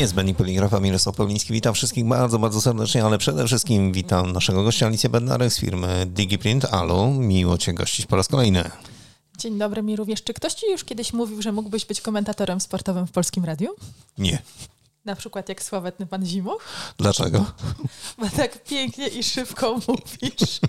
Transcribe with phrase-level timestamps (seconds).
[0.00, 1.52] Niezbędni poligrafa Mirosław Pawliński.
[1.52, 6.06] Witam wszystkich bardzo, bardzo serdecznie, ale przede wszystkim witam naszego gościa Alicję Bednarek z firmy
[6.06, 6.64] DigiPrint.
[6.64, 8.70] Alu, miło Cię gościć po raz kolejny.
[9.38, 10.22] Dzień dobry mi również.
[10.22, 13.68] Czy ktoś Ci już kiedyś mówił, że mógłbyś być komentatorem sportowym w Polskim Radiu?
[14.18, 14.42] Nie.
[15.04, 16.62] Na przykład jak sławetny pan Zimoch?
[16.98, 17.44] Dlaczego?
[18.18, 20.60] Bo tak pięknie i szybko mówisz.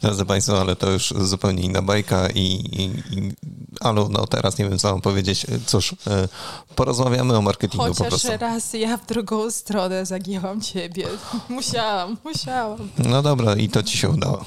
[0.00, 2.82] Drodzy Państwo, ale to już zupełnie inna bajka i, i,
[3.18, 3.32] i
[3.80, 5.46] Alu, no teraz nie wiem, co mam powiedzieć.
[5.66, 6.28] Cóż, e,
[6.74, 8.28] porozmawiamy o marketingu Chociaż po prostu.
[8.40, 11.06] raz ja w drugą stronę zagięłam Ciebie.
[11.48, 12.88] Musiałam, musiałam.
[12.98, 14.44] No dobra, i to Ci się udało.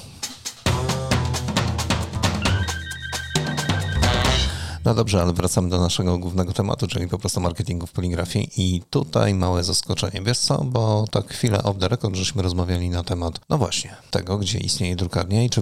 [4.86, 8.82] No dobrze, ale wracamy do naszego głównego tematu, czyli po prostu marketingu w poligrafii i
[8.90, 10.22] tutaj małe zaskoczenie.
[10.22, 14.38] Wiesz co, bo tak chwilę off the record żeśmy rozmawiali na temat, no właśnie, tego,
[14.38, 15.62] gdzie istnieje drukarnia i czy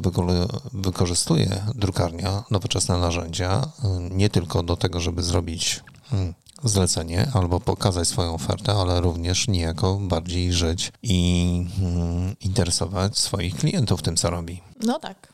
[0.73, 8.07] wykorzystuje drukarnia nowoczesne narzędzia y, nie tylko do tego, żeby zrobić hmm, zlecenie albo pokazać
[8.07, 14.61] swoją ofertę, ale również niejako bardziej żyć i hmm, interesować swoich klientów tym, co robi.
[14.85, 15.32] No tak,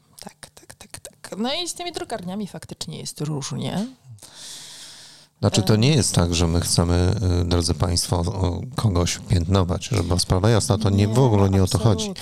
[1.30, 1.40] tak.
[1.40, 3.88] No i z tymi drukarniami faktycznie jest różnie.
[5.40, 8.24] Znaczy, to nie jest tak, że my chcemy, y, drodzy Państwo,
[8.76, 11.92] kogoś piętnować, żeby sprawa jasna, to nie, nie w ogóle nie absolutnie.
[11.92, 12.14] o to chodzi.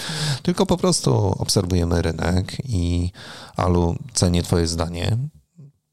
[0.44, 3.12] Tylko po prostu obserwujemy rynek i
[3.56, 5.18] Alu, cenię Twoje zdanie.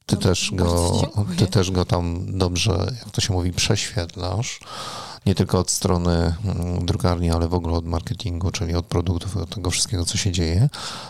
[0.07, 1.03] Ty, no, też go,
[1.39, 4.61] ty też go tam dobrze, jak to się mówi, prześwietlasz.
[5.27, 9.55] Nie tylko od strony mm, drukarni, ale w ogóle od marketingu, czyli od produktów, od
[9.55, 10.69] tego wszystkiego, co się dzieje.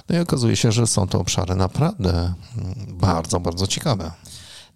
[0.09, 4.11] No i okazuje się, że są to obszary naprawdę mm, bardzo, bardzo ciekawe.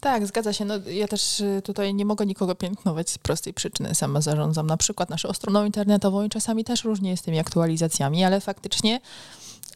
[0.01, 0.65] Tak, zgadza się.
[0.65, 3.95] No, ja też y, tutaj nie mogę nikogo piętnować z prostej przyczyny.
[3.95, 8.25] Sama zarządzam na przykład naszą stroną internetową i czasami też różnie jest z tymi aktualizacjami,
[8.25, 9.01] ale faktycznie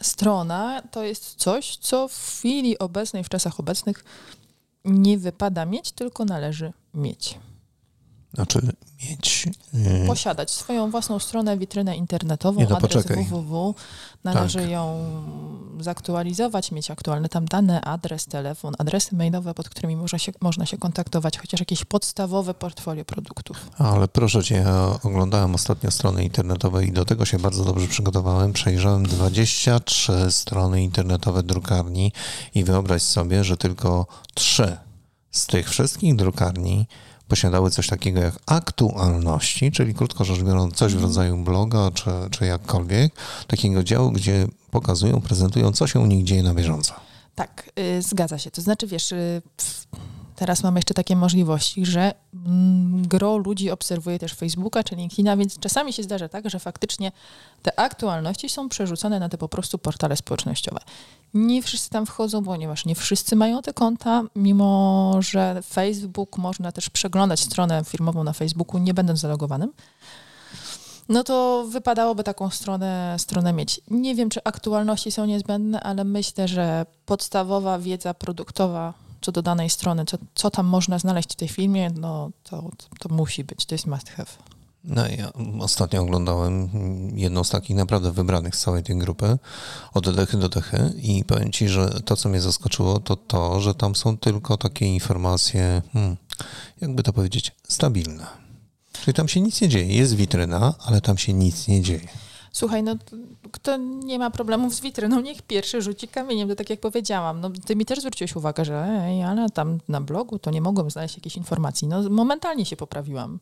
[0.02, 4.04] strona to jest coś, co w chwili obecnej, w czasach obecnych
[4.84, 7.38] nie wypada mieć, tylko należy mieć.
[8.34, 8.60] Znaczy
[9.02, 9.48] mieć...
[9.74, 10.06] Yy...
[10.06, 13.24] Posiadać swoją własną stronę, witrynę internetową, nie, no, adres poczekaj.
[13.24, 13.74] www.
[14.24, 14.70] Należy tak.
[14.70, 15.04] ją
[15.80, 20.78] zaktualizować, mieć aktualne tam dane, adres, telefon, adresy mailowe, pod którymi można się, można się
[20.78, 23.70] kontaktować, chociaż jakieś podstawowe portfolio produktów.
[23.78, 28.52] Ale proszę Cię, ja oglądałem ostatnio strony internetowe i do tego się bardzo dobrze przygotowałem.
[28.52, 32.12] Przejrzałem 23 strony internetowe drukarni
[32.54, 34.76] i wyobraź sobie, że tylko trzy
[35.30, 36.86] z tych wszystkich drukarni
[37.28, 41.08] posiadały coś takiego jak aktualności, czyli krótko rzecz biorąc coś w mhm.
[41.08, 43.14] rodzaju bloga czy, czy jakkolwiek,
[43.46, 46.94] takiego działu, gdzie pokazują, prezentują, co się u nich dzieje na bieżąco.
[47.34, 48.50] Tak, yy, zgadza się.
[48.50, 49.42] To znaczy, wiesz, yy,
[50.42, 55.58] teraz mamy jeszcze takie możliwości, że mm, gro ludzi obserwuje też Facebooka czy LinkedIna, więc
[55.58, 57.12] czasami się zdarza tak, że faktycznie
[57.62, 60.80] te aktualności są przerzucone na te po prostu portale społecznościowe.
[61.34, 66.90] Nie wszyscy tam wchodzą, ponieważ nie wszyscy mają te konta, mimo że Facebook można też
[66.90, 69.72] przeglądać stronę firmową na Facebooku, nie będąc zalogowanym.
[71.08, 73.80] No to wypadałoby taką stronę, stronę mieć.
[73.90, 79.70] Nie wiem, czy aktualności są niezbędne, ale myślę, że podstawowa wiedza produktowa co do danej
[79.70, 83.74] strony, co, co tam można znaleźć w tej filmie, no to, to musi być, to
[83.74, 84.30] jest must have.
[84.84, 86.68] No ja ostatnio oglądałem
[87.14, 89.38] jedną z takich naprawdę wybranych z całej tej grupy,
[89.94, 93.74] od dechy do dechy i powiem Ci, że to, co mnie zaskoczyło, to to, że
[93.74, 96.16] tam są tylko takie informacje, hmm,
[96.80, 98.26] jakby to powiedzieć, stabilne.
[98.92, 99.96] Czyli tam się nic nie dzieje.
[99.96, 102.08] Jest witryna, ale tam się nic nie dzieje.
[102.52, 102.96] Słuchaj, no
[103.52, 107.40] kto nie ma problemów z witryną, niech pierwszy rzuci kamieniem, to tak jak powiedziałam.
[107.40, 110.90] No, ty mi też zwróciłeś uwagę, że ej, ale tam na blogu to nie mogłem
[110.90, 111.88] znaleźć jakiejś informacji.
[111.88, 113.40] No momentalnie się poprawiłam.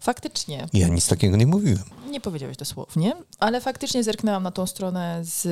[0.00, 0.66] Faktycznie.
[0.72, 1.84] Ja nic takiego nie mówiłem.
[2.10, 5.42] Nie powiedziałeś dosłownie, ale faktycznie zerknęłam na tą stronę z,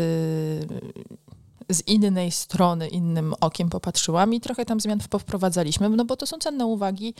[1.70, 6.38] z innej strony, innym okiem popatrzyłam i trochę tam zmian wprowadzaliśmy, no bo to są
[6.38, 7.14] cenne uwagi.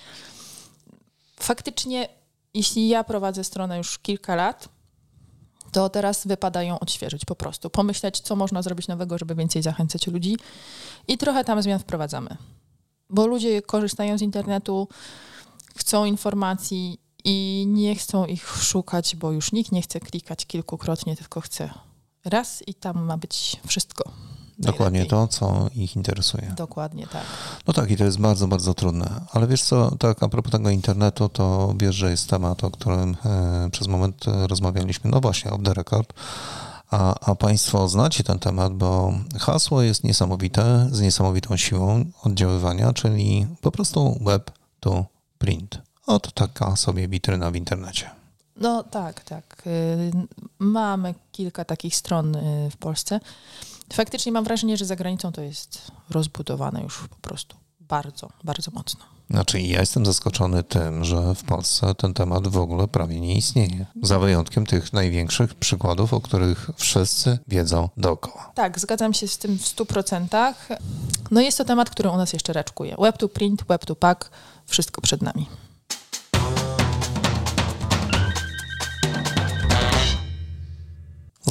[1.40, 2.08] Faktycznie,
[2.54, 4.75] jeśli ja prowadzę stronę już kilka lat,
[5.72, 7.70] to teraz wypada ją odświeżyć po prostu.
[7.70, 10.36] Pomyśleć, co można zrobić nowego, żeby więcej zachęcać ludzi
[11.08, 12.36] i trochę tam zmian wprowadzamy.
[13.10, 14.88] Bo ludzie korzystają z internetu,
[15.76, 21.40] chcą informacji i nie chcą ich szukać, bo już nikt nie chce klikać kilkukrotnie, tylko
[21.40, 21.70] chce
[22.24, 24.12] raz i tam ma być wszystko.
[24.58, 26.52] Dokładnie to, co ich interesuje.
[26.56, 27.22] Dokładnie tak.
[27.66, 29.20] No tak, i to jest bardzo, bardzo trudne.
[29.32, 33.16] Ale wiesz co, tak a propos tego internetu, to wiesz, że jest temat, o którym
[33.24, 36.12] e, przez moment rozmawialiśmy, no właśnie, off the record.
[36.90, 43.46] A, a Państwo znacie ten temat, bo hasło jest niesamowite, z niesamowitą siłą oddziaływania, czyli
[43.60, 44.50] po prostu web
[44.80, 45.04] to
[45.38, 45.78] print.
[46.06, 48.10] Oto taka sobie witryna w internecie.
[48.56, 49.62] No tak, tak.
[49.66, 50.10] Y,
[50.58, 53.20] mamy kilka takich stron y, w Polsce.
[53.92, 59.04] Faktycznie mam wrażenie, że za granicą to jest rozbudowane już po prostu bardzo, bardzo mocno.
[59.30, 63.86] Znaczy, ja jestem zaskoczony tym, że w Polsce ten temat w ogóle prawie nie istnieje.
[64.02, 68.52] Za wyjątkiem tych największych przykładów, o których wszyscy wiedzą dookoła.
[68.54, 70.54] Tak, zgadzam się z tym w 100%.
[71.30, 72.96] No jest to temat, który u nas jeszcze raczkuje.
[72.98, 74.30] Web to print, web to pack,
[74.66, 75.46] wszystko przed nami.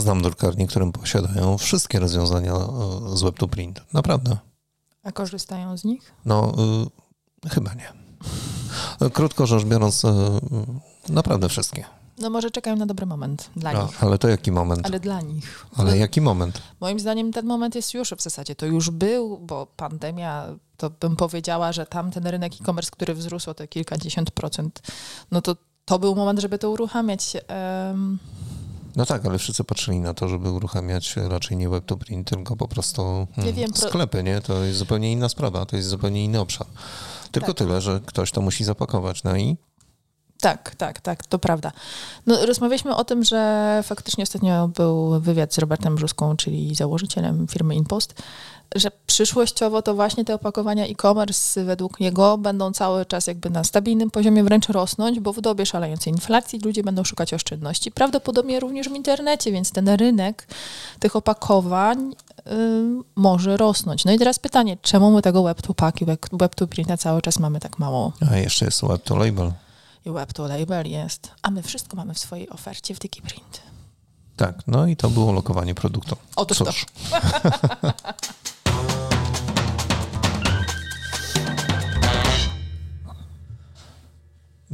[0.05, 3.81] Znam drukarnie, którym posiadają wszystkie rozwiązania e, z web to print.
[3.93, 4.37] Naprawdę.
[5.03, 6.13] A korzystają z nich?
[6.25, 6.53] No,
[7.45, 7.93] y, chyba nie.
[9.09, 10.09] Krótko rzecz biorąc, y,
[11.09, 11.85] naprawdę wszystkie.
[12.17, 14.03] No może czekają na dobry moment dla No, nich.
[14.03, 14.85] ale to jaki moment?
[14.85, 15.65] Ale dla nich.
[15.77, 16.61] Ale No, jaki moment?
[16.79, 18.55] Moim zdaniem ten moment jest już w zasadzie.
[18.55, 20.45] To już był, bo pandemia,
[20.77, 24.81] to bym powiedziała, że tamten rynek e-commerce, który wzrósł o te kilkadziesiąt procent,
[25.31, 25.55] no to
[25.85, 27.37] to był moment, żeby to uruchamiać.
[27.47, 28.19] Em,
[28.95, 32.55] No tak, ale wszyscy patrzyli na to, żeby uruchamiać raczej nie web to print, tylko
[32.55, 34.41] po prostu hmm, wiem, pro- sklepy, nie?
[34.41, 36.67] To jest zupełnie inna sprawa, to jest zupełnie inny obszar.
[37.31, 37.57] Tylko Tak.
[37.57, 39.23] tyle, że ktoś to musi zapakować.
[39.23, 39.57] No i
[40.41, 41.71] Tak, tak, tak, to prawda.
[42.25, 47.75] No, rozmawialiśmy o tym, że faktycznie ostatnio był wywiad z Robertem Brzuską, czyli założycielem firmy
[47.75, 48.21] InPost,
[48.75, 54.11] że przyszłościowo to właśnie te opakowania e-commerce według niego będą cały czas jakby na stabilnym
[54.11, 57.91] poziomie wręcz rosnąć, bo w dobie szalejącej inflacji ludzie będą szukać oszczędności.
[57.91, 60.47] Prawdopodobnie również w internecie, więc ten rynek
[60.99, 62.15] tych opakowań
[62.51, 64.05] ym, może rosnąć.
[64.05, 67.21] No i teraz pytanie, czemu my tego web to pack i web to printa cały
[67.21, 68.13] czas mamy tak mało?
[68.31, 69.51] a jeszcze jest web to label.
[70.05, 73.61] I web to label jest, a my wszystko mamy w swojej ofercie w DigiPrint.
[74.35, 76.15] Tak, no i to było lokowanie produktu.
[76.35, 76.71] Otóż to.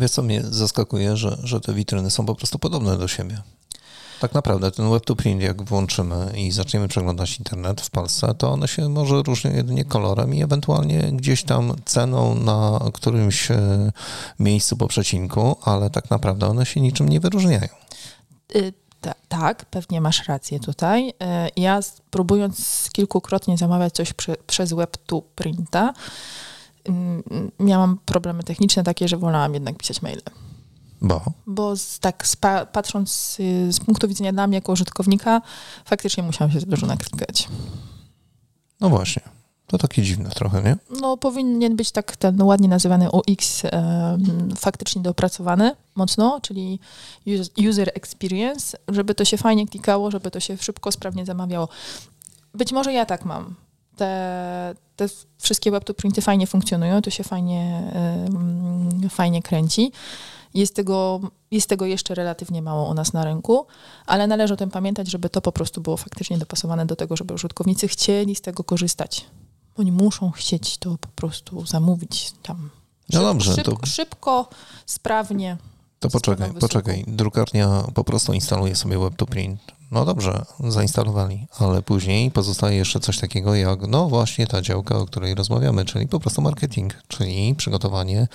[0.01, 3.42] Wiesz co mnie zaskakuje, że, że te witryny są po prostu podobne do siebie.
[4.19, 8.51] Tak naprawdę ten web to print, jak włączymy i zaczniemy przeglądać internet w Polsce, to
[8.51, 13.92] one się może różnią jedynie kolorem i ewentualnie gdzieś tam ceną na którymś e,
[14.39, 17.68] miejscu po przecinku, ale tak naprawdę one się niczym nie wyróżniają.
[18.56, 21.09] Y, ta, tak, pewnie masz rację tutaj.
[21.09, 21.13] Y,
[21.56, 21.80] ja
[22.12, 24.98] próbując kilkukrotnie zamawiać coś prze, przez web
[25.36, 25.94] printa,
[27.60, 30.22] miałam problemy techniczne takie, że wolałam jednak pisać maile.
[31.01, 35.42] Bo Bo z, tak spa, patrząc y, z punktu widzenia dla mnie jako użytkownika,
[35.86, 37.48] faktycznie musiałam się dużo naklikać.
[38.80, 39.22] no właśnie,
[39.68, 40.75] to takie dziwne trochę, nie?
[41.01, 46.80] No, powinien być tak ten ładnie nazywany UX em, faktycznie dopracowany mocno, czyli
[47.27, 51.69] us- user experience, żeby to się fajnie klikało, żeby to się szybko, sprawnie zamawiało.
[52.54, 53.56] Być może ja tak mam.
[53.98, 54.75] Te,
[55.07, 57.92] te wszystkie web to printy fajnie funkcjonują, to się fajnie,
[59.09, 59.92] fajnie kręci.
[60.53, 61.19] Jest tego,
[61.51, 63.65] jest tego jeszcze relatywnie mało u nas na rynku,
[64.06, 67.33] ale należy o tym pamiętać, żeby to po prostu było faktycznie dopasowane do tego, żeby
[67.33, 69.25] użytkownicy chcieli z tego korzystać.
[69.77, 72.69] Oni muszą chcieć to po prostu zamówić tam.
[73.13, 74.50] No dobrze, szybko, to- szybko,
[74.86, 75.57] sprawnie.
[76.00, 77.03] To poczekaj, poczekaj.
[77.07, 79.62] Drukarnia po prostu instaluje sobie web to print.
[79.91, 85.05] No dobrze, zainstalowali, ale później pozostaje jeszcze coś takiego jak, no właśnie ta działka, o
[85.05, 88.27] której rozmawiamy, czyli po prostu marketing, czyli przygotowanie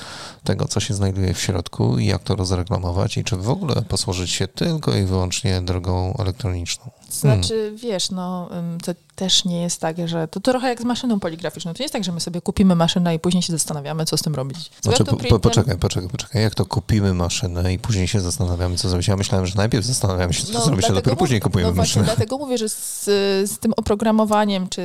[0.45, 4.31] tego, co się znajduje w środku i jak to rozreklamować i czy w ogóle posłużyć
[4.31, 6.91] się tylko i wyłącznie drogą elektroniczną.
[7.11, 8.49] Znaczy, wiesz, no
[8.85, 11.73] to też nie jest tak, że to trochę jak z maszyną poligraficzną.
[11.73, 14.23] To nie jest tak, że my sobie kupimy maszynę i później się zastanawiamy, co z
[14.23, 14.59] tym robić.
[14.59, 16.43] Z Znaczy, po, poczekaj, poczekaj, poczekaj.
[16.43, 19.09] Jak to kupimy maszynę i później się zastanawiamy, co zrobić?
[19.09, 22.03] Ja myślałem, że najpierw zastanawiamy się, co zrobić, a No, dopiero później kupujemy no właśnie,
[22.03, 23.05] dlatego mówię, że z,
[23.51, 24.83] z tym oprogramowaniem, czy,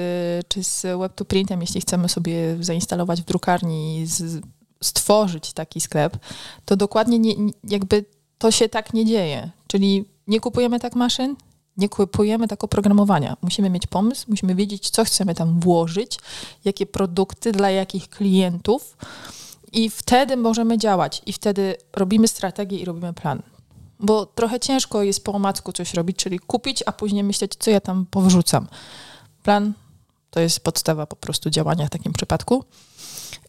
[0.48, 4.42] czy z web to printem, jeśli chcemy sobie zainstalować w drukarni i z,
[4.84, 6.18] stworzyć taki sklep,
[6.66, 8.06] to dokładnie nie, nie- jakby
[8.38, 9.50] to się tak nie dzieje.
[9.68, 11.36] Czyli nie kupujemy tak maszyn,
[11.78, 13.38] nie kupujemy tak oprogramowania.
[13.42, 16.20] Musimy mieć pomysł, musimy wiedzieć, co chcemy tam włożyć,
[16.66, 18.98] jakie produkty, dla jakich klientów
[19.72, 23.42] i wtedy możemy działać i wtedy robimy strategię i robimy plan.
[24.02, 27.82] Bo trochę ciężko jest po omacku coś robić, czyli kupić, a później myśleć, co ja
[27.82, 28.68] tam powrzucam.
[29.44, 29.74] Plan
[30.30, 32.64] to jest podstawa po prostu działania w takim przypadku.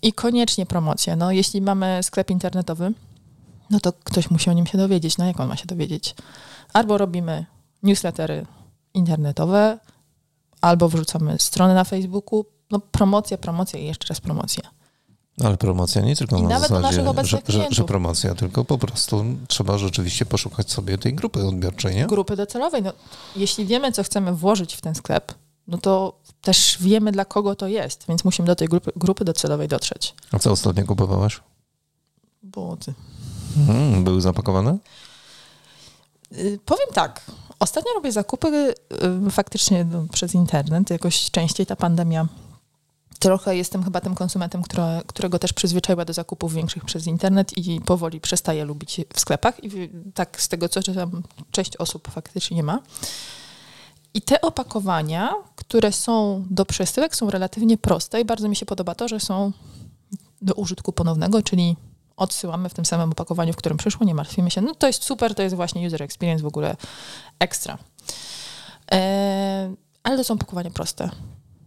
[0.02, 1.16] I koniecznie promocja.
[1.16, 2.92] No, jeśli mamy sklep internetowy,
[3.70, 5.18] no to ktoś musi o nim się dowiedzieć.
[5.18, 6.14] No jak on ma się dowiedzieć?
[6.72, 7.46] Albo robimy
[7.82, 8.46] newslettery
[8.94, 9.78] internetowe,
[10.60, 12.46] albo wrzucamy strony na Facebooku.
[12.70, 14.70] No promocja, promocja i jeszcze raz promocja.
[15.40, 19.24] Ale promocja nie tylko I na nawet zasadzie, że, że, że promocja, tylko po prostu
[19.48, 22.06] trzeba rzeczywiście poszukać sobie tej grupy odbiorczej, nie?
[22.06, 22.82] grupy docelowej.
[22.82, 22.92] No,
[23.36, 25.34] jeśli wiemy, co chcemy włożyć w ten sklep,
[25.68, 29.68] no to też wiemy, dla kogo to jest, więc musimy do tej grupy, grupy docelowej
[29.68, 30.14] dotrzeć.
[30.32, 31.40] A co ostatnio kupowałaś?
[32.42, 32.94] Buty.
[33.68, 34.78] Mm, były zapakowane?
[36.32, 37.20] Y, Powiem tak,
[37.58, 38.74] ostatnio robię zakupy
[39.26, 42.26] y, faktycznie no, przez internet, jakoś częściej ta pandemia
[43.22, 47.80] trochę jestem chyba tym konsumentem, które, którego też przyzwyczaiła do zakupów większych przez internet i
[47.80, 49.64] powoli przestaje lubić w sklepach.
[49.64, 52.78] I tak z tego, co czytam, część osób faktycznie nie ma.
[54.14, 58.94] I te opakowania, które są do przesyłek, są relatywnie proste i bardzo mi się podoba
[58.94, 59.52] to, że są
[60.42, 61.76] do użytku ponownego, czyli
[62.16, 64.60] odsyłamy w tym samym opakowaniu, w którym przyszło, nie martwimy się.
[64.60, 66.76] No to jest super, to jest właśnie user experience w ogóle
[67.38, 67.78] ekstra.
[68.92, 71.10] E, ale to są opakowania proste.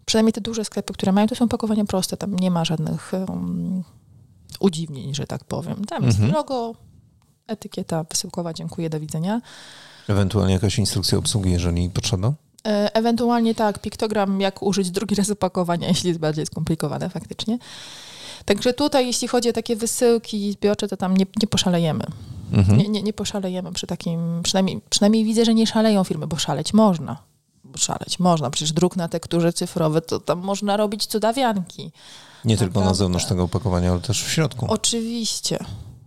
[0.05, 2.17] Przynajmniej te duże sklepy, które mają, to są opakowania proste.
[2.17, 3.83] Tam nie ma żadnych um,
[4.59, 5.85] udziwnień, że tak powiem.
[5.85, 6.33] Tam jest mhm.
[6.33, 6.75] logo,
[7.47, 9.41] etykieta wysyłkowa, dziękuję, do widzenia.
[10.07, 12.33] Ewentualnie jakaś instrukcja obsługi, jeżeli potrzeba?
[12.67, 17.57] E, ewentualnie tak, piktogram, jak użyć drugi raz opakowania, jeśli jest bardziej skomplikowane faktycznie.
[18.45, 22.05] Także tutaj, jeśli chodzi o takie wysyłki zbiorcze, to tam nie, nie poszalejemy.
[22.53, 22.77] Mhm.
[22.77, 26.73] Nie, nie, nie poszalejemy przy takim, przynajmniej, przynajmniej widzę, że nie szaleją firmy, bo szaleć
[26.73, 27.23] można.
[27.77, 28.49] Szaleć można.
[28.49, 31.91] Przecież druk na tekturze cyfrowe, to tam można robić cudawianki.
[32.45, 34.65] Nie tylko na zewnątrz tego opakowania, ale też w środku.
[34.69, 35.65] Oczywiście.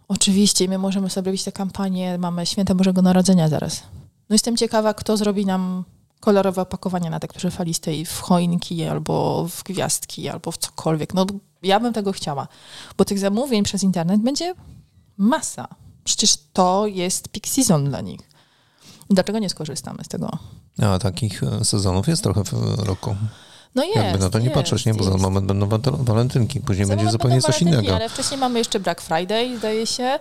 [0.09, 0.69] Oczywiście.
[0.69, 2.19] My możemy sobie robić te kampanie.
[2.19, 3.83] Mamy Święte Bożego Narodzenia zaraz.
[4.29, 5.85] No jestem ciekawa, kto zrobi nam
[6.21, 11.15] kolorowe opakowania na tekturze falistej w choinki, albo w gwiazdki, albo w cokolwiek.
[11.15, 11.27] No
[11.63, 12.49] ja bym tego chciała,
[12.99, 14.55] bo tych zamówień przez internet będzie
[15.17, 15.69] masa.
[16.05, 18.21] Przecież to jest peak season dla nich.
[19.11, 20.39] Dlaczego nie skorzystamy z tego?
[20.83, 23.17] A takich e, sezonów jest trochę w roku.
[23.75, 24.95] No jest, Jakby na to nie jest, patrzeć, nie?
[24.95, 25.13] Bo jest.
[25.13, 27.95] za moment będą walentynki, później za będzie zupełnie coś innego.
[27.97, 30.19] Ale wcześniej mamy jeszcze Black Friday, zdaje się,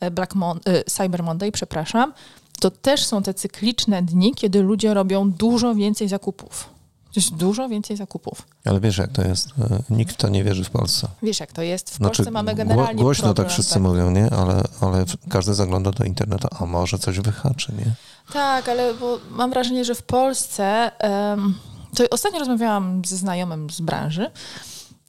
[0.00, 2.12] e, Black Mon e, Cyber Monday, przepraszam.
[2.60, 6.79] To też są te cykliczne dni, kiedy ludzie robią dużo więcej zakupów.
[7.16, 8.42] Jest dużo więcej zakupów.
[8.64, 9.48] Ale wiesz, jak to jest?
[9.48, 11.08] E, nikt w to nie wierzy w Polsce.
[11.22, 11.90] Wiesz, jak to jest?
[11.90, 13.82] W znaczy, Polsce mamy generalnie Głośno problem, tak wszyscy tak.
[13.82, 14.30] mówią, nie?
[14.30, 17.94] Ale, ale każdy zagląda do internetu, a może coś wyhaczy, nie?
[18.32, 20.90] Tak, ale bo mam wrażenie, że w Polsce...
[21.30, 21.54] Um,
[21.94, 24.30] to ostatnio rozmawiałam ze znajomym z branży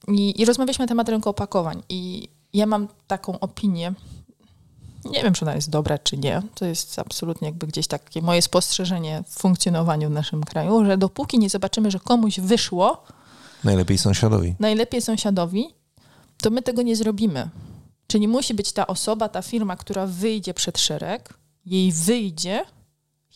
[0.08, 3.92] i, i rozmawialiśmy na temat rynku opakowań i ja mam taką opinię,
[5.04, 6.42] nie wiem, czy ona jest dobra, czy nie.
[6.54, 11.38] To jest absolutnie jakby gdzieś takie moje spostrzeżenie w funkcjonowaniu w naszym kraju, że dopóki
[11.38, 13.04] nie zobaczymy, że komuś wyszło.
[13.64, 14.54] Najlepiej sąsiadowi.
[14.58, 15.66] Najlepiej sąsiadowi,
[16.42, 17.50] to my tego nie zrobimy.
[18.06, 21.34] Czyli musi być ta osoba, ta firma, która wyjdzie przed szereg,
[21.66, 22.64] jej wyjdzie,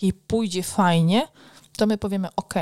[0.03, 1.29] jej pójdzie fajnie,
[1.77, 2.55] to my powiemy OK.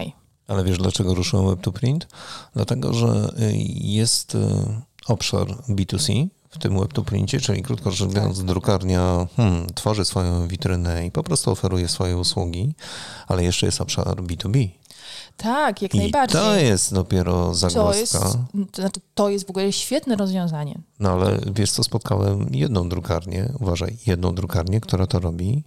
[0.49, 2.09] Ale wiesz, dlaczego ruszyłem Web to Print?
[2.55, 4.39] Dlatego, że y, jest y,
[5.07, 8.47] obszar B2C, w tym webtoprincie, czyli krótko rzecz biorąc, tak.
[8.47, 12.75] drukarnia hmm, tworzy swoją witrynę i po prostu oferuje swoje usługi,
[13.29, 14.69] ale jeszcze jest obszar B2B.
[15.37, 16.41] Tak, jak I najbardziej.
[16.41, 17.93] to jest dopiero zagwozdka.
[17.93, 18.13] To jest,
[18.73, 20.79] to, znaczy, to jest w ogóle świetne rozwiązanie.
[21.01, 25.65] No ale wiesz co, spotkałem jedną drukarnię, uważaj, jedną drukarnię, która to robi,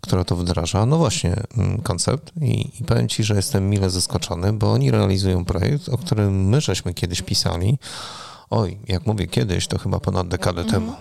[0.00, 0.86] która to wdraża.
[0.86, 5.44] No właśnie, mm, koncept I, i powiem Ci, że jestem mile zaskoczony, bo oni realizują
[5.44, 7.78] projekt, o którym my żeśmy kiedyś pisali,
[8.50, 10.72] Oj, jak mówię kiedyś, to chyba ponad dekadę mm.
[10.72, 10.92] temu.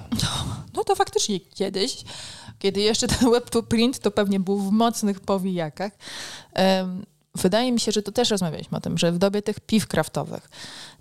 [0.74, 2.04] No to faktycznie kiedyś,
[2.60, 5.92] kiedy jeszcze ten web to print, to pewnie był w mocnych powijakach.
[7.36, 10.50] Wydaje mi się, że to też rozmawialiśmy o tym, że w dobie tych piw kraftowych,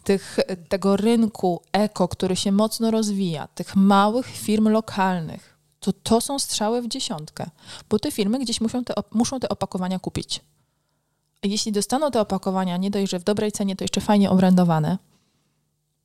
[0.04, 0.38] tych,
[0.68, 6.82] tego rynku eko, który się mocno rozwija, tych małych firm lokalnych, to to są strzały
[6.82, 7.50] w dziesiątkę,
[7.90, 10.40] bo te firmy gdzieś muszą te, muszą te opakowania kupić.
[11.42, 14.98] Jeśli dostaną te opakowania nie dość, że w dobrej cenie, to jeszcze fajnie obrędowane,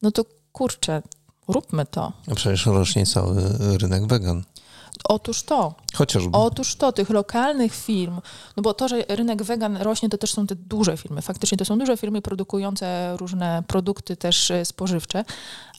[0.02, 1.02] no to kurczę,
[1.48, 2.14] róbmy to.
[2.32, 3.42] A przecież rośnie cały
[3.78, 4.44] rynek wegan.
[5.04, 5.76] Otóż to.
[5.94, 6.30] Chociażby.
[6.38, 8.22] Otóż to, tych lokalnych firm,
[8.58, 11.22] no bo to, że rynek wegan rośnie, to też są te duże firmy.
[11.22, 15.26] Faktycznie to są duże firmy produkujące różne produkty też e, spożywcze,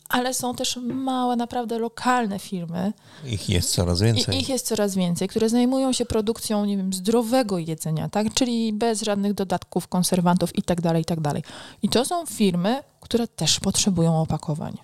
[0.09, 2.93] ale są też małe, naprawdę lokalne firmy.
[3.25, 4.37] Ich jest coraz więcej.
[4.37, 8.35] I ich jest coraz więcej, które zajmują się produkcją, nie wiem, zdrowego jedzenia, tak?
[8.35, 11.43] Czyli bez żadnych dodatków, konserwantów i tak dalej, i tak dalej.
[11.83, 14.79] I to są firmy, które też potrzebują opakowań.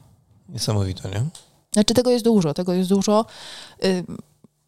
[0.48, 1.24] Niesamowite, nie?
[1.72, 3.26] Znaczy tego jest dużo, tego jest dużo.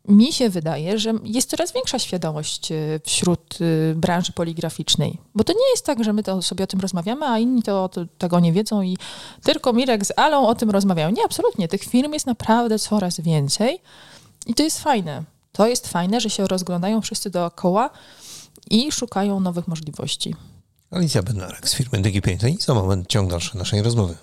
[0.08, 5.52] Mi się wydaje, że jest coraz większa świadomość y, wśród y, branży poligraficznej, bo to
[5.52, 8.40] nie jest tak, że my to sobie o tym rozmawiamy, a inni to, to tego
[8.40, 8.98] nie wiedzą i
[9.42, 11.10] tylko Mirek z Alą o tym rozmawiają.
[11.10, 11.68] Nie, absolutnie.
[11.68, 13.78] Tych firm jest naprawdę coraz więcej
[14.46, 15.24] i to jest fajne.
[15.52, 17.90] To jest fajne, że się rozglądają wszyscy dookoła
[18.70, 20.34] i szukają nowych możliwości.
[20.90, 24.16] Alicja Bednarek z firmy DigiPaint i za moment ciąg dalszy naszej rozmowy.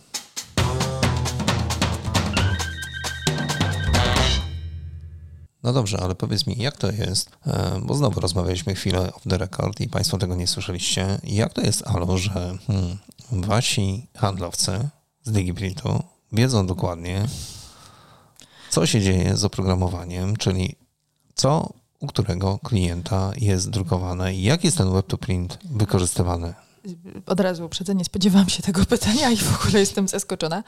[5.68, 9.38] No dobrze, ale powiedz mi, jak to jest, e, bo znowu rozmawialiśmy chwilę off the
[9.38, 11.20] record i Państwo tego nie słyszeliście.
[11.24, 12.98] Jak to jest, Alo, że hmm,
[13.32, 14.90] wasi handlowcy
[15.24, 17.28] z DigiPrintu wiedzą dokładnie,
[18.70, 20.76] co się dzieje z oprogramowaniem, czyli
[21.36, 26.54] co u którego klienta jest drukowane i jak jest ten web to print wykorzystywany?
[27.26, 30.64] od razu uprzedzenie, spodziewałam się tego pytania i w ogóle jestem zaskoczona.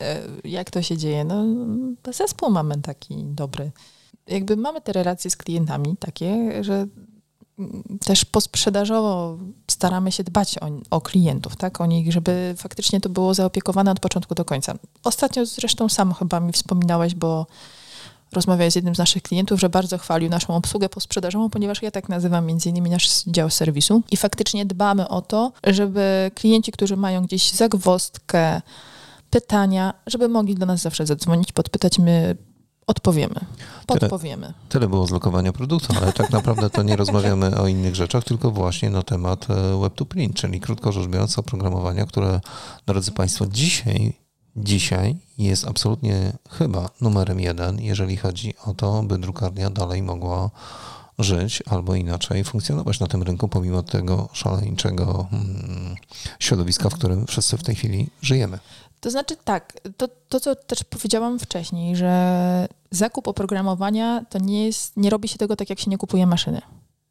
[0.00, 1.24] E, jak to się dzieje?
[1.24, 1.44] No,
[2.12, 3.70] zespół mamy taki dobry.
[4.30, 6.86] Jakby mamy te relacje z klientami takie, że
[8.04, 9.38] też posprzedażowo
[9.70, 11.80] staramy się dbać o, o, klientów, tak?
[11.80, 14.74] O nich, żeby faktycznie to było zaopiekowane od początku do końca.
[15.04, 17.46] Ostatnio zresztą sam chyba mi wspominałeś, bo
[18.32, 22.08] rozmawiałeś z jednym z naszych klientów, że bardzo chwalił naszą obsługę posprzedażową, ponieważ ja tak
[22.08, 27.22] nazywam między innymi nasz dział serwisu i faktycznie dbamy o to, żeby klienci, którzy mają
[27.22, 28.62] gdzieś zagwostkę,
[29.30, 32.36] pytania, żeby mogli do nas zawsze zadzwonić, podpytać, my
[32.90, 33.40] odpowiemy,
[33.86, 34.46] podpowiemy.
[34.46, 38.24] Tyle, tyle było z lokowania produktu, ale tak naprawdę to nie rozmawiamy o innych rzeczach,
[38.24, 42.40] tylko właśnie na temat e, web to print, czyli krótko rzecz biorąc oprogramowania, które,
[42.86, 44.12] drodzy Państwo, dzisiaj
[44.56, 50.50] dzisiaj jest absolutnie chyba numerem jeden, jeżeli chodzi o to, by drukarnia dalej mogła
[51.18, 55.96] żyć albo inaczej funkcjonować na tym rynku, pomimo tego szaleńczego hmm,
[56.38, 58.58] środowiska, w którym wszyscy w tej chwili żyjemy.
[59.00, 64.96] To znaczy tak, to, to co też powiedziałam wcześniej, że zakup oprogramowania to nie jest,
[64.96, 66.60] nie robi się tego tak, jak się nie kupuje maszyny.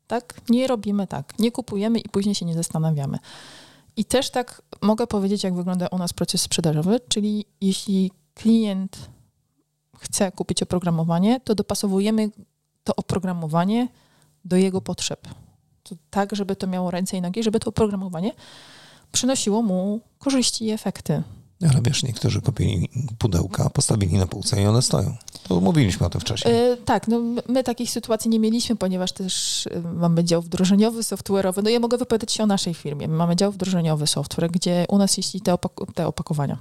[0.08, 0.42] Tak?
[0.50, 1.40] Nie robimy tak.
[1.40, 3.18] Nie kupujemy i później się nie zastanawiamy.
[3.96, 9.10] I też tak mogę powiedzieć, jak wygląda u nas proces sprzedażowy, czyli jeśli klient
[9.98, 12.30] chce kupić oprogramowanie, to dopasowujemy
[12.84, 13.88] to oprogramowanie
[14.46, 15.28] do jego potrzeb.
[15.84, 18.32] To tak, żeby to miało ręce i nogi, żeby to oprogramowanie
[19.12, 21.24] przynosiło mu korzyści i efekty.
[21.72, 25.18] Ale wiesz, niektórzy kupili pudełka, postawili na półce i one stoją.
[25.50, 26.54] Mówiliśmy o tym wcześniej.
[26.54, 31.64] Yy, tak, no my takich sytuacji nie mieliśmy, ponieważ też y, mamy dział wdrożeniowy, software'owy.
[31.64, 33.08] No ja mogę wypowiadać się o naszej firmie.
[33.08, 36.58] My mamy dział wdrożeniowy software, gdzie u nas jeśli te, opak te opakowania,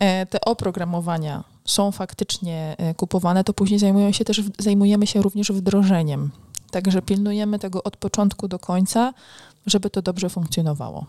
[0.00, 5.52] e, te oprogramowania są faktycznie e, kupowane, to później zajmują się też, zajmujemy się również
[5.52, 6.30] wdrożeniem.
[6.70, 9.14] Także pilnujemy tego od początku do końca,
[9.66, 11.06] żeby to dobrze funkcjonowało.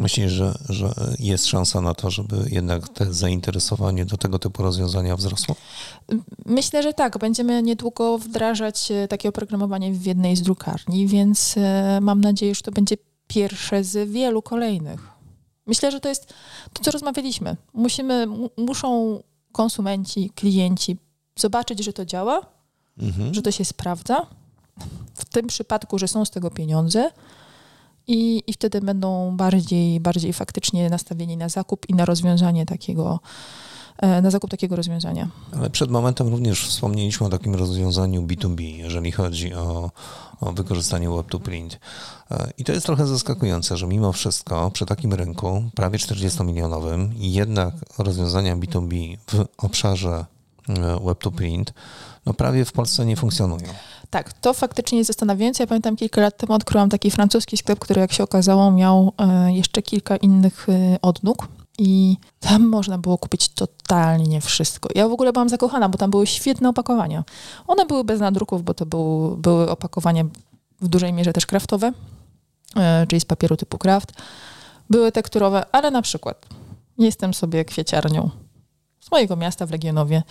[0.00, 5.16] Myślisz, że, że jest szansa na to, żeby jednak te zainteresowanie do tego typu rozwiązania
[5.16, 5.56] wzrosło?
[6.46, 7.18] Myślę, że tak.
[7.18, 12.62] Będziemy niedługo wdrażać e, takie oprogramowanie w jednej z drukarni, więc e, mam nadzieję, że
[12.62, 15.08] to będzie pierwsze z wielu kolejnych.
[15.66, 16.34] Myślę, że to jest
[16.72, 17.56] to, co rozmawialiśmy.
[17.74, 19.20] Musimy, muszą
[19.52, 20.96] konsumenci, klienci
[21.38, 22.46] zobaczyć, że to działa,
[22.98, 23.34] mhm.
[23.34, 24.26] że to się sprawdza.
[25.14, 27.10] W tym przypadku, że są z tego pieniądze
[28.10, 33.20] i, i wtedy będą bardziej, bardziej faktycznie nastawieni na zakup i na rozwiązanie takiego,
[33.98, 35.28] e, na zakup takiego rozwiązania.
[35.56, 39.90] Ale przed momentem również wspomnieliśmy o takim rozwiązaniu B2B, jeżeli chodzi o,
[40.40, 41.76] o wykorzystanie Web2Print.
[42.30, 47.74] E, I to jest trochę zaskakujące, że mimo wszystko przy takim rynku, prawie 40-milionowym, jednak
[47.98, 50.24] rozwiązania B2B w obszarze
[50.68, 51.64] e, Web2Print
[52.26, 53.68] no prawie w Polsce nie funkcjonują.
[54.10, 55.62] Tak, to faktycznie jest zastanawiające.
[55.62, 59.52] Ja pamiętam kilka lat temu odkryłam taki francuski sklep, który jak się okazało miał e,
[59.52, 64.88] jeszcze kilka innych e, odnóg i tam można było kupić totalnie wszystko.
[64.94, 67.24] Ja w ogóle byłam zakochana, bo tam były świetne opakowania.
[67.66, 70.24] One były bez nadruków, bo to był, były opakowania
[70.80, 71.92] w dużej mierze też kraftowe,
[72.76, 74.12] e, czyli z papieru typu kraft.
[74.90, 76.46] Były tekturowe, ale na przykład
[76.98, 78.30] jestem sobie kwieciarnią
[79.00, 80.22] z mojego miasta w Legionowie.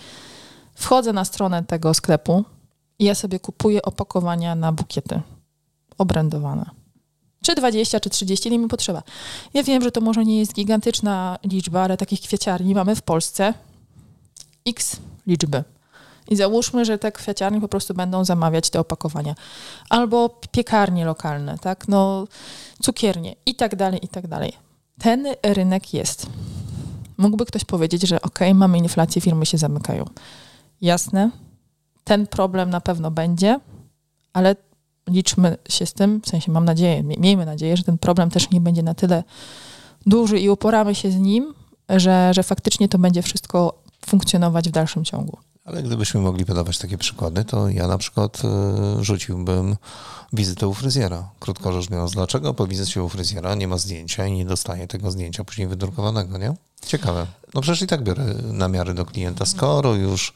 [0.75, 2.43] Wchodzę na stronę tego sklepu,
[2.99, 5.21] i ja sobie kupuję opakowania na bukiety
[5.97, 6.69] obrędowane.
[7.41, 9.03] Czy 20, czy 30, ile mi potrzeba.
[9.53, 13.53] Ja wiem, że to może nie jest gigantyczna liczba, ale takich kwieciarni mamy w Polsce
[14.67, 15.63] x liczby.
[16.29, 19.35] I załóżmy, że te kwieciarnie po prostu będą zamawiać te opakowania.
[19.89, 21.87] Albo piekarnie lokalne, tak?
[21.87, 22.27] No,
[22.81, 24.53] cukiernie i tak dalej, i tak dalej.
[24.99, 26.27] Ten rynek jest.
[27.17, 30.05] Mógłby ktoś powiedzieć, że ok, mamy inflację, firmy się zamykają.
[30.81, 31.29] Jasne,
[32.03, 33.59] ten problem na pewno będzie,
[34.33, 34.55] ale
[35.09, 38.61] liczmy się z tym, w sensie mam nadzieję, miejmy nadzieję, że ten problem też nie
[38.61, 39.23] będzie na tyle
[40.05, 41.53] duży i uporamy się z nim,
[41.89, 45.37] że, że faktycznie to będzie wszystko funkcjonować w dalszym ciągu.
[45.65, 48.41] Ale gdybyśmy mogli podawać takie przykłady, to ja na przykład
[48.99, 49.75] y, rzuciłbym
[50.33, 51.29] wizytę u fryzjera.
[51.39, 55.11] Krótko rzecz biorąc, dlaczego po wizycie u fryzjera nie ma zdjęcia i nie dostaje tego
[55.11, 56.53] zdjęcia później wydrukowanego, nie?
[56.85, 57.27] Ciekawe.
[57.53, 60.33] No przecież i tak biorę namiary do klienta, skoro już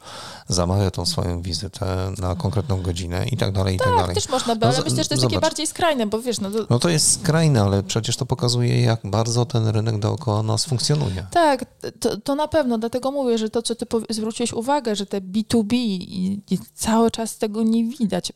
[0.48, 4.14] zamawia tą swoją wizytę na konkretną godzinę i tak dalej, i tak, tak dalej.
[4.14, 5.34] też można by, ale no, myślę, że to jest zobacz.
[5.34, 6.40] takie bardziej skrajne, bo wiesz...
[6.40, 6.66] No to...
[6.70, 11.26] no to jest skrajne, ale przecież to pokazuje, jak bardzo ten rynek dookoła nas funkcjonuje.
[11.30, 11.64] Tak,
[12.00, 15.74] to, to na pewno, dlatego mówię, że to, co ty zwróciłeś uwagę, że te B2B
[15.74, 18.32] i, i cały czas tego nie widać.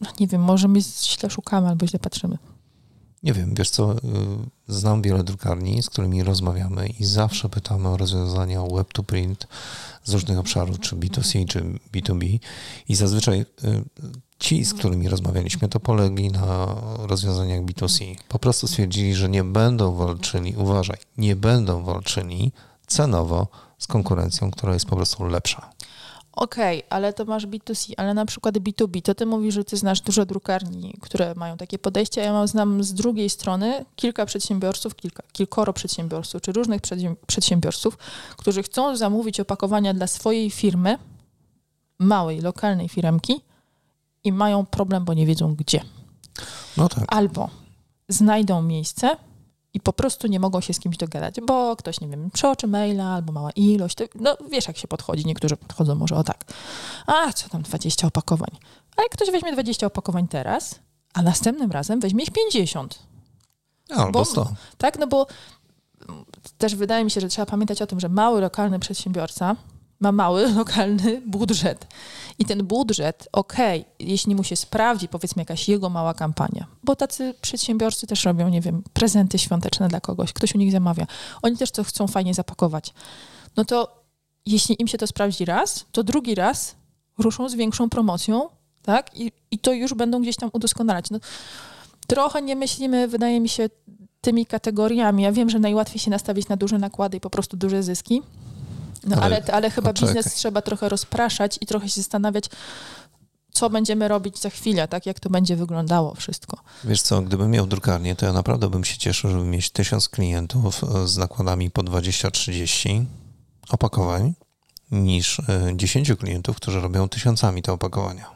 [0.00, 2.38] No, nie wiem, może my źle szukamy albo źle patrzymy.
[3.22, 3.98] Nie wiem, wiesz co, y,
[4.68, 9.46] znam wiele drukarni, z którymi rozmawiamy i zawsze pytamy o rozwiązania web to print
[10.04, 12.38] z różnych obszarów, czy B2C, czy B2B
[12.88, 13.46] i zazwyczaj y,
[14.38, 18.16] ci, z którymi rozmawialiśmy, to polegli na rozwiązaniach B2C.
[18.28, 22.52] Po prostu stwierdzili, że nie będą walczyli, uważaj, nie będą walczyli
[22.86, 25.70] cenowo z konkurencją, która jest po prostu lepsza.
[26.38, 29.76] Okej, okay, ale to masz B2C, ale na przykład B2B, to ty mówisz, że ty
[29.76, 34.94] znasz dużo drukarni, które mają takie podejście, ja mam, znam z drugiej strony kilka przedsiębiorców,
[34.94, 36.80] kilka, kilkoro przedsiębiorców, czy różnych
[37.26, 37.98] przedsiębiorców,
[38.36, 40.98] którzy chcą zamówić opakowania dla swojej firmy,
[41.98, 43.40] małej, lokalnej firmki
[44.24, 45.80] i mają problem, bo nie wiedzą gdzie.
[46.76, 47.04] No tak.
[47.08, 47.50] Albo
[48.08, 49.16] znajdą miejsce,
[49.78, 53.04] i po prostu nie mogą się z kimś dogadać, bo ktoś, nie wiem, przeoczy maila
[53.04, 53.94] albo mała ilość.
[53.94, 55.26] To, no wiesz, jak się podchodzi.
[55.26, 56.44] Niektórzy podchodzą może o tak.
[57.06, 58.50] A, co tam 20 opakowań.
[58.96, 60.78] Ale ktoś weźmie 20 opakowań teraz,
[61.14, 62.98] a następnym razem weźmie ich 50.
[63.90, 64.48] Albo bo, 100.
[64.78, 65.26] Tak, no bo
[66.58, 69.56] też wydaje mi się, że trzeba pamiętać o tym, że mały lokalny przedsiębiorca
[70.00, 71.86] ma mały lokalny budżet.
[72.38, 76.96] I ten budżet, okej, okay, jeśli mu się sprawdzi, powiedzmy jakaś jego mała kampania, bo
[76.96, 81.06] tacy przedsiębiorcy też robią, nie wiem, prezenty świąteczne dla kogoś, ktoś u nich zamawia,
[81.42, 82.94] oni też to chcą fajnie zapakować.
[83.56, 84.04] No to
[84.46, 86.76] jeśli im się to sprawdzi raz, to drugi raz
[87.18, 88.48] ruszą z większą promocją,
[88.82, 89.16] tak?
[89.16, 91.10] I, i to już będą gdzieś tam udoskonalać.
[91.10, 91.18] No,
[92.06, 93.68] trochę nie myślimy, wydaje mi się,
[94.20, 95.22] tymi kategoriami.
[95.22, 98.22] Ja wiem, że najłatwiej się nastawić na duże nakłady i po prostu duże zyski,
[99.04, 100.14] no ale, ale, ale chyba poczekaj.
[100.14, 102.44] biznes trzeba trochę rozpraszać i trochę się zastanawiać,
[103.52, 106.58] co będziemy robić za chwilę, tak jak to będzie wyglądało wszystko.
[106.84, 110.80] Wiesz co, gdybym miał drukarnię, to ja naprawdę bym się cieszył, żeby mieć tysiąc klientów
[111.04, 113.04] z nakładami po 20-30
[113.70, 114.34] opakowań,
[114.90, 115.42] niż
[115.76, 118.30] 10 e, klientów, którzy robią tysiącami te opakowania.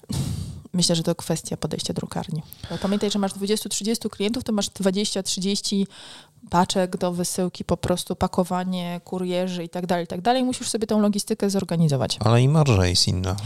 [0.72, 2.42] Myślę, że to kwestia podejścia drukarni.
[2.82, 5.86] Pamiętaj, że masz 20-30 klientów, to masz 20-30
[6.50, 10.44] paczek do wysyłki, po prostu pakowanie, kurierzy i tak dalej, tak dalej.
[10.44, 12.18] Musisz sobie tą logistykę zorganizować.
[12.20, 13.36] Ale i marża jest inna.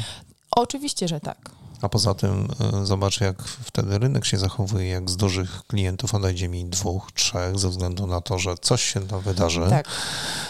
[0.50, 1.55] Oczywiście, że tak.
[1.82, 2.48] A poza tym
[2.82, 7.58] y, zobacz, jak wtedy rynek się zachowuje, jak z dużych klientów odejdzie mi dwóch, trzech,
[7.58, 9.88] ze względu na to, że coś się tam wydarzy, tak.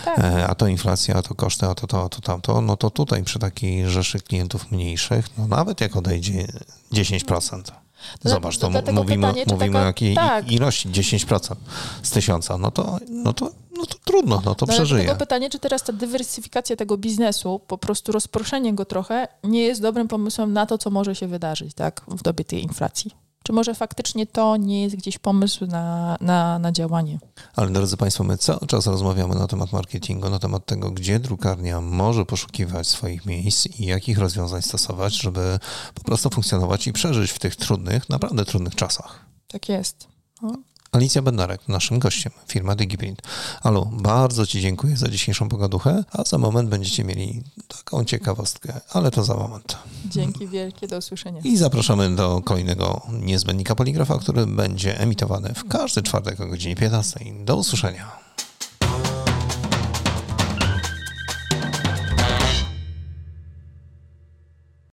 [0.04, 0.18] Tak.
[0.18, 2.90] E, a to inflacja, a to koszty, a to to, a to tamto, no to
[2.90, 6.46] tutaj przy takiej rzeszy klientów mniejszych, no nawet jak odejdzie
[6.92, 7.62] 10%,
[8.24, 10.52] Zobacz, to mówimy, pytanie, mówimy taka, o jakiej tak.
[10.52, 11.54] ilości 10%
[12.02, 15.04] z tysiąca, no to, no to, no to trudno, no to przeżyje.
[15.04, 19.82] Dlatego pytanie, czy teraz ta dywersyfikacja tego biznesu, po prostu rozproszenie go trochę, nie jest
[19.82, 23.25] dobrym pomysłem na to, co może się wydarzyć tak, w dobie tej inflacji.
[23.46, 27.18] Czy może faktycznie to nie jest gdzieś pomysł na, na, na działanie?
[27.56, 31.80] Ale drodzy Państwo, my cały czas rozmawiamy na temat marketingu, na temat tego, gdzie drukarnia
[31.80, 35.58] może poszukiwać swoich miejsc i jakich rozwiązań stosować, żeby
[35.94, 39.24] po prostu funkcjonować i przeżyć w tych trudnych, naprawdę trudnych czasach.
[39.48, 40.08] Tak jest.
[40.42, 40.52] No.
[40.96, 43.22] Alicja Bednarek, naszym gościem, firma DigiPrint.
[43.62, 49.10] Alu, bardzo Ci dziękuję za dzisiejszą pogaduchę, a za moment będziecie mieli taką ciekawostkę, ale
[49.10, 49.78] to za moment.
[50.10, 51.40] Dzięki wielkie, do usłyszenia.
[51.44, 57.20] I zapraszamy do kolejnego niezbędnika poligrafa, który będzie emitowany w każdy czwartek o godzinie 15.
[57.44, 58.25] Do usłyszenia.